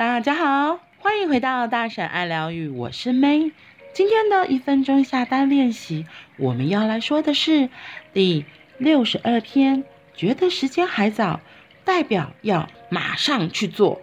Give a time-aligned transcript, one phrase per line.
[0.00, 3.52] 大家好，欢迎回到大婶爱疗愈，我是 May。
[3.92, 6.06] 今天的一分钟下单练习，
[6.38, 7.68] 我们要来说的是
[8.14, 8.46] 第
[8.78, 9.84] 六十二天。
[10.14, 11.40] 觉得时间还早，
[11.84, 14.00] 代表要马上去做。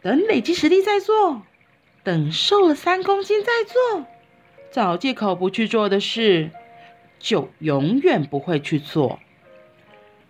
[0.00, 1.42] 等累积实力再做，
[2.04, 4.06] 等瘦了三公斤再做。
[4.70, 6.52] 找借口不去做的事，
[7.18, 9.18] 就永远不会去做。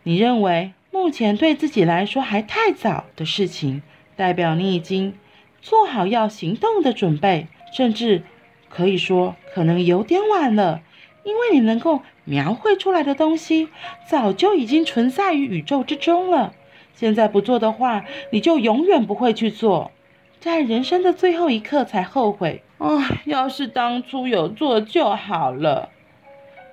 [0.05, 3.83] 你认为目前对自己来说还太早的事情，
[4.19, 5.15] 代表你已经
[5.63, 8.25] 做好要行动的准备，甚至
[8.69, 10.83] 可以说可能有点晚了，
[11.23, 13.69] 因为你能够描绘出来的东西，
[14.09, 16.53] 早就已经存在于宇宙之中了。
[16.95, 19.93] 现在不做的话，你就永远不会去做，
[20.41, 22.63] 在人生的最后一刻才后悔。
[22.79, 25.91] 哦，要是当初有做就好了。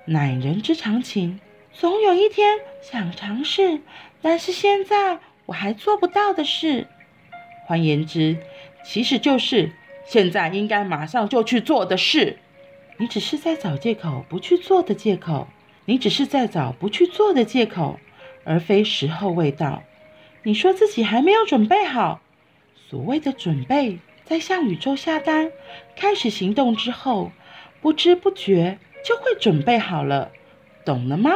[0.06, 1.38] 乃人之常情，
[1.72, 3.80] 总有一天想尝试，
[4.20, 6.88] 但是现在我还做不到的事。
[7.66, 8.38] 换言之，
[8.84, 9.72] 其实就是
[10.06, 12.38] 现在应该马上就去做的事。
[12.98, 15.48] 你只是在找借口不去做的借口，
[15.84, 18.00] 你只是在找不去做的借口，
[18.44, 19.82] 而非时候未到。
[20.44, 22.22] 你说自己还没有准备好，
[22.88, 25.50] 所谓的准备，在向宇宙下单、
[25.96, 27.32] 开始行动之后，
[27.82, 30.30] 不知不觉就会准备好了，
[30.84, 31.32] 懂了吗？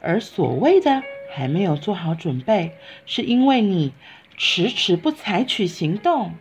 [0.00, 2.72] 而所谓的还没有做好准备，
[3.06, 3.92] 是因为你
[4.36, 6.34] 迟迟不采取行动。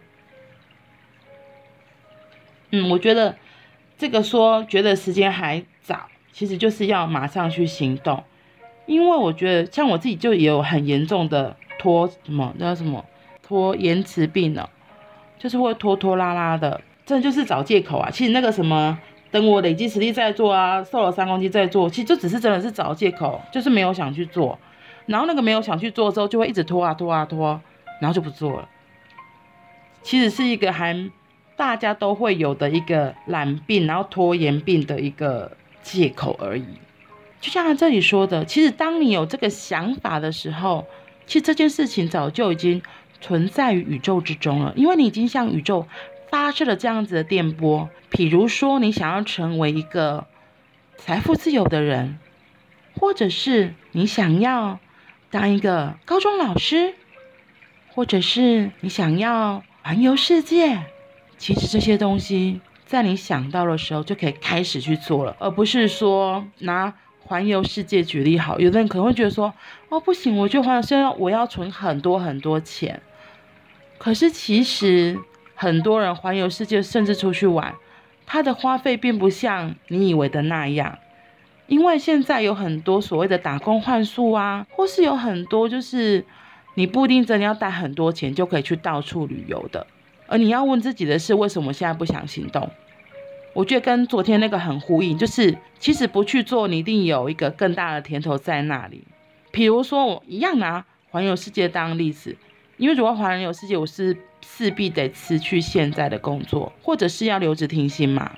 [2.72, 3.38] 嗯，我觉得
[3.98, 8.24] 这个说觉得时间还早，其实就是要马上去行动，
[8.86, 11.56] 因为我觉得像我自己就也有很严重的。
[11.80, 12.54] 拖什么？
[12.58, 13.04] 那叫什么？
[13.42, 14.70] 拖延迟病呢？
[15.38, 18.10] 就是会拖拖拉拉的，这就是找借口啊。
[18.10, 18.98] 其实那个什么，
[19.32, 24.58] 等我累积实力再做啊，瘦了三公斤再做，其实就只是真的是找借口，就是没有想去做。
[25.08, 27.60] 然后那个没有想去做之后，就会一直拖啊拖啊拖，
[28.00, 28.70] 然后就不做了。
[30.02, 31.12] 其实是一个还
[31.56, 36.66] 大家都会有的一个懒病，然后拖延病的一个借口而已。
[37.40, 40.86] 就像他这里说的，其实当你有这个想法的时候。
[41.26, 42.82] 其实这件事情早就已经
[43.22, 45.88] 存在于宇宙之中了，因为你已经向宇宙
[46.30, 47.90] 发射了这样子的电波。
[48.10, 50.28] 比如说，你想要成为一个
[50.98, 52.20] 财富自由的人，
[53.00, 54.80] 或者是你想要
[55.32, 56.94] 当一个高中老师，
[57.94, 60.84] 或者是你想要环游世界。
[61.38, 66.94] 其实这些东西在你想到的时候就可以开始去做了，而不是说拿。
[67.26, 69.52] 环游世界举例好，有的人可能会觉得说，
[69.88, 73.02] 哦，不行，我就环游世界，我要存很多很多钱。
[73.98, 75.18] 可是其实
[75.56, 77.74] 很多人环游世界，甚至出去玩，
[78.26, 81.00] 他的花费并不像你以为的那样。
[81.68, 86.26] 因为现在有很多所谓的打工换宿啊，或是有很多就是
[86.76, 89.86] 你不一定真的要带很多钱就可以去到处旅游的。
[90.28, 92.70] 而你要问自己的是，为什么现在不想行动？
[93.54, 99.04] 我觉得跟昨天那个很呼应，就是其实不去做，你一定有一个更大的甜头在那里。
[99.52, 102.36] 比如说，我一样拿环游世界当例子，
[102.78, 108.32] 因为如果环游世界，我是势必得辞去现在的工作，或者是要留职停薪嘛。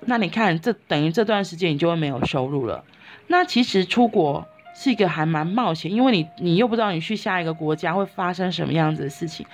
[0.00, 2.84] 那你看，这等于这段时间你就会没有收入了。
[3.28, 4.46] 那其实出国
[4.80, 9.44] 是一个还蛮冒险，因为你你又不知道你去下一个国家会发生什么样子的事情。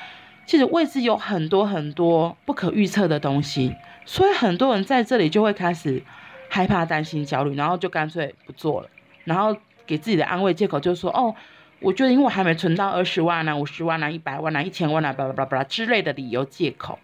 [0.45, 3.75] 其实未知有很多很多不可预测的东西。
[4.05, 6.03] 所以很多人在这里就会开始
[6.51, 8.89] 害怕、担心、焦虑，然后就干脆不做了，
[9.25, 11.35] 然后给自己的安慰借口就说：“哦，
[11.81, 16.99] 我觉得因为我还没存到二十万啊、五十万啊、一百万啊、一千万啊，巴拉巴拉巴拉之类的理由借口。”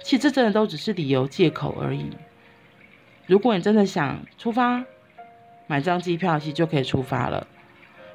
[0.00, 2.08] 其实这真的都只是理由借口而已。
[3.26, 4.84] 如果你真的想出发，
[5.66, 7.44] 买张机票其实就可以出发了。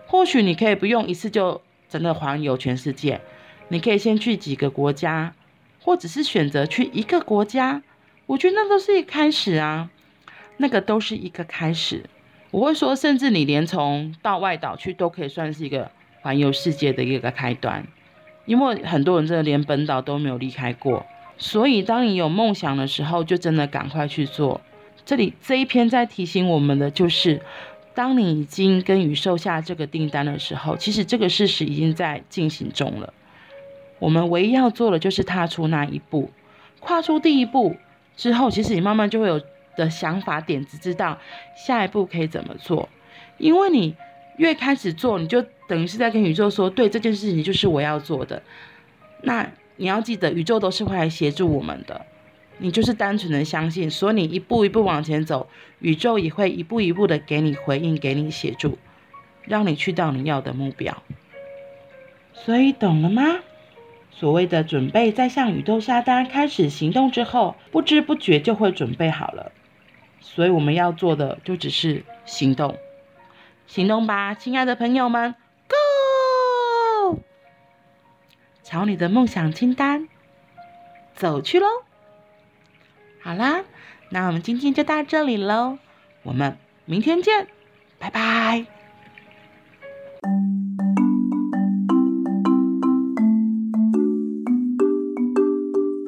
[0.09, 3.22] 或许你可以不用一次就真的环游全世界，
[3.68, 5.36] 你可以先去几个国家，
[5.84, 7.84] 或者是选择去一个国家。
[8.25, 9.92] 我觉得那都是一开始啊，
[10.58, 12.03] 那个都是一个开始。
[12.50, 15.92] 我会说，甚至你连从到外岛去都可以算是一个
[16.22, 17.86] 环游世界的一个开端，
[18.45, 21.06] 因为很多人真的连本岛都没有离开过。
[21.38, 24.60] 所以，当你有梦想的时候，就真的赶快去做。
[25.06, 27.42] 这里这一篇在提醒我们的就是，
[27.94, 33.13] 当你已经跟宇宙下这个订单的时候，其实这个事实已经在进行中了。
[34.00, 36.31] 我们唯一要做的就是踏出那一步，
[36.80, 37.75] 跨出第一步。
[38.15, 39.41] 之后，其实你慢慢就会有
[39.75, 41.18] 的想法、点子，知道
[41.56, 42.89] 下一步可以怎么做。
[43.38, 43.95] 因为你
[44.38, 48.42] 越开始做，你就等于是在跟宇宙说：“对，这件事情就是我要做的。”
[49.24, 52.06] 那你要记得，宇宙都是会来协助我们的。
[52.59, 58.77] 你就是单纯的相信，所以你一步一步往前走，宇宙也会一步一步的给你回应，给你协助，
[59.44, 61.01] 让你去到你要的目标。
[62.33, 63.39] 所以懂了吗？
[64.11, 69.51] 所谓的准备，在向宇宙下单开始行动之后，不知不觉就会准备好了。
[70.19, 72.77] 所以我们要做的就只是行动，
[73.67, 75.35] 行动吧，亲爱的朋友们
[75.69, 77.19] ，Go！
[78.61, 80.09] 朝你的梦想清单
[81.13, 81.65] 走去喽！
[83.21, 83.63] 好啦，
[84.10, 85.77] 那我们今天就到这里喽，
[86.24, 87.48] 我们明天见，
[87.98, 88.79] 拜拜。